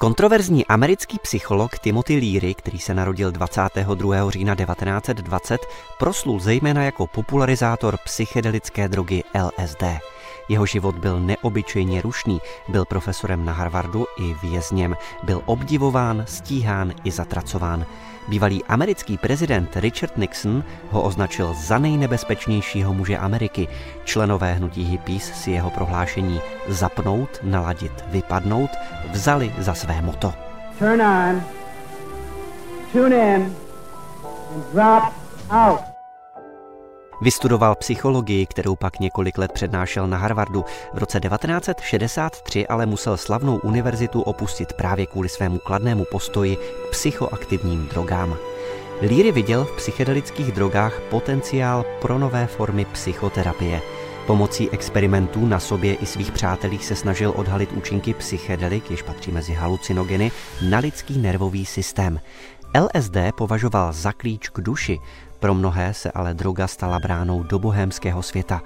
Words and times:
Kontroverzní 0.00 0.66
americký 0.66 1.18
psycholog 1.18 1.78
Timothy 1.78 2.16
Leary, 2.16 2.54
který 2.54 2.78
se 2.78 2.94
narodil 2.94 3.32
22. 3.32 4.30
října 4.30 4.54
1920, 4.54 5.60
proslul 5.98 6.40
zejména 6.40 6.82
jako 6.82 7.06
popularizátor 7.06 7.96
psychedelické 8.04 8.88
drogy 8.88 9.22
LSD. 9.34 9.82
Jeho 10.50 10.66
život 10.66 10.94
byl 10.94 11.20
neobyčejně 11.20 12.02
rušný, 12.02 12.40
byl 12.68 12.84
profesorem 12.84 13.44
na 13.44 13.52
Harvardu 13.52 14.06
i 14.18 14.34
vězněm, 14.42 14.96
byl 15.22 15.42
obdivován, 15.46 16.24
stíhán 16.26 16.92
i 17.04 17.10
zatracován. 17.10 17.86
Bývalý 18.28 18.64
americký 18.64 19.18
prezident 19.18 19.76
Richard 19.76 20.16
Nixon 20.16 20.64
ho 20.90 21.02
označil 21.02 21.54
za 21.54 21.78
nejnebezpečnějšího 21.78 22.94
muže 22.94 23.18
Ameriky. 23.18 23.68
Členové 24.04 24.52
hnutí 24.52 24.84
hippies 24.84 25.32
si 25.34 25.50
jeho 25.50 25.70
prohlášení 25.70 26.40
zapnout, 26.68 27.38
naladit, 27.42 28.04
vypadnout 28.06 28.70
vzali 29.10 29.54
za 29.58 29.74
své 29.74 30.02
moto. 30.02 30.34
Turn 30.78 31.02
on, 31.02 31.42
tune 32.92 33.34
in 33.34 33.56
and 34.54 34.72
drop 34.72 35.12
out. 35.50 35.99
Vystudoval 37.22 37.74
psychologii, 37.74 38.46
kterou 38.46 38.76
pak 38.76 39.00
několik 39.00 39.38
let 39.38 39.52
přednášel 39.52 40.06
na 40.08 40.16
Harvardu. 40.16 40.64
V 40.94 40.98
roce 40.98 41.20
1963 41.20 42.66
ale 42.66 42.86
musel 42.86 43.16
slavnou 43.16 43.56
univerzitu 43.56 44.20
opustit 44.20 44.72
právě 44.72 45.06
kvůli 45.06 45.28
svému 45.28 45.58
kladnému 45.58 46.04
postoji 46.10 46.56
k 46.56 46.90
psychoaktivním 46.90 47.86
drogám. 47.86 48.36
Líry 49.02 49.32
viděl 49.32 49.64
v 49.64 49.76
psychedelických 49.76 50.52
drogách 50.52 51.00
potenciál 51.00 51.84
pro 52.00 52.18
nové 52.18 52.46
formy 52.46 52.84
psychoterapie. 52.84 53.80
Pomocí 54.26 54.70
experimentů 54.70 55.46
na 55.46 55.60
sobě 55.60 55.94
i 55.94 56.06
svých 56.06 56.32
přátelích 56.32 56.84
se 56.84 56.96
snažil 56.96 57.32
odhalit 57.36 57.72
účinky 57.72 58.14
psychedelik, 58.14 58.90
jež 58.90 59.02
patří 59.02 59.32
mezi 59.32 59.52
halucinogeny, 59.52 60.32
na 60.68 60.78
lidský 60.78 61.18
nervový 61.18 61.66
systém. 61.66 62.20
LSD 62.80 63.16
považoval 63.34 63.92
za 63.92 64.12
klíč 64.12 64.48
k 64.48 64.60
duši, 64.60 64.98
pro 65.40 65.54
mnohé 65.54 65.94
se 65.94 66.10
ale 66.10 66.34
droga 66.34 66.66
stala 66.66 66.98
bránou 66.98 67.42
do 67.42 67.58
bohémského 67.58 68.22
světa. 68.22 68.62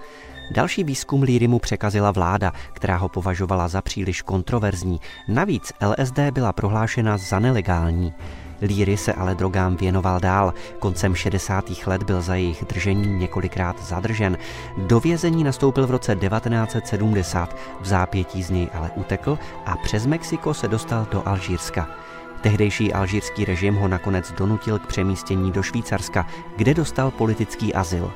Další 0.51 0.85
výzkum 0.85 1.23
Líry 1.23 1.49
mu 1.49 1.59
překazila 1.59 2.11
vláda, 2.11 2.53
která 2.73 2.97
ho 2.97 3.09
považovala 3.09 3.69
za 3.69 3.83
příliš 3.83 4.23
kontroverzní. 4.23 5.01
Navíc 5.29 5.73
LSD 5.81 6.19
byla 6.31 6.53
prohlášena 6.53 7.17
za 7.17 7.39
nelegální. 7.39 8.15
Líry 8.63 8.97
se 8.97 9.13
ale 9.13 9.35
drogám 9.35 9.77
věnoval 9.77 10.21
dál. 10.21 10.55
Koncem 10.79 11.15
60. 11.15 11.65
let 11.87 12.03
byl 12.03 12.23
za 12.23 12.35
jejich 12.35 12.65
držení 12.65 13.19
několikrát 13.19 13.83
zadržen. 13.83 14.39
Do 14.79 15.01
vězení 15.01 15.45
nastoupil 15.45 15.87
v 15.87 15.91
roce 15.91 16.17
1970, 16.17 17.57
v 17.81 17.87
zápětí 17.87 18.43
z 18.43 18.51
něj 18.51 18.69
ale 18.75 18.91
utekl 18.95 19.39
a 19.67 19.77
přes 19.77 20.07
Mexiko 20.07 20.55
se 20.55 20.69
dostal 20.69 21.07
do 21.11 21.29
Alžírska. 21.29 21.89
Tehdejší 22.45 22.93
alžírský 22.93 23.45
režim 23.45 23.75
ho 23.75 23.89
nakonec 23.89 24.33
donutil 24.33 24.79
k 24.79 24.87
přemístění 24.87 25.53
do 25.53 25.63
Švýcarska, 25.63 26.27
kde 26.57 26.75
dostal 26.75 27.11
politický 27.11 27.75
azyl. 27.75 28.13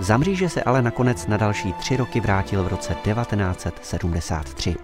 Za 0.00 0.16
mříže 0.16 0.48
se 0.48 0.62
ale 0.62 0.82
nakonec 0.82 1.26
na 1.26 1.36
další 1.36 1.72
tři 1.72 1.96
roky 1.96 2.20
vrátil 2.20 2.64
v 2.64 2.68
roce 2.68 2.94
1973. 2.94 4.76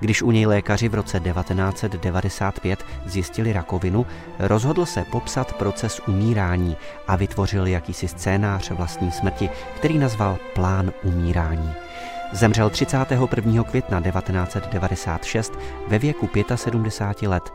Když 0.00 0.22
u 0.22 0.30
něj 0.30 0.46
lékaři 0.46 0.88
v 0.88 0.94
roce 0.94 1.20
1995 1.20 2.84
zjistili 3.06 3.52
rakovinu, 3.52 4.06
rozhodl 4.38 4.86
se 4.86 5.04
popsat 5.04 5.52
proces 5.52 6.00
umírání 6.08 6.76
a 7.06 7.16
vytvořil 7.16 7.66
jakýsi 7.66 8.08
scénář 8.08 8.70
vlastní 8.70 9.12
smrti, 9.12 9.50
který 9.76 9.98
nazval 9.98 10.38
Plán 10.54 10.92
umírání. 11.02 11.83
Zemřel 12.34 12.70
31. 12.70 13.64
května 13.64 14.00
1996 14.00 15.52
ve 15.88 15.98
věku 15.98 16.28
75 16.54 17.28
let. 17.28 17.52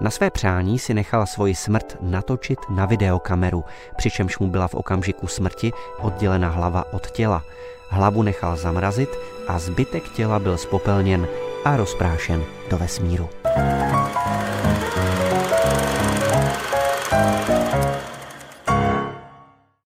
Na 0.00 0.10
své 0.10 0.30
přání 0.30 0.78
si 0.78 0.94
nechal 0.94 1.26
svoji 1.26 1.54
smrt 1.54 1.96
natočit 2.00 2.58
na 2.70 2.86
videokameru, 2.86 3.64
přičemž 3.96 4.38
mu 4.38 4.46
byla 4.46 4.68
v 4.68 4.74
okamžiku 4.74 5.26
smrti 5.26 5.72
oddělena 5.98 6.48
hlava 6.48 6.84
od 6.92 7.10
těla. 7.10 7.42
Hlavu 7.88 8.22
nechal 8.22 8.56
zamrazit 8.56 9.10
a 9.48 9.58
zbytek 9.58 10.08
těla 10.08 10.38
byl 10.38 10.56
spopelněn 10.58 11.28
a 11.64 11.76
rozprášen 11.76 12.42
do 12.70 12.78
vesmíru. 12.78 13.28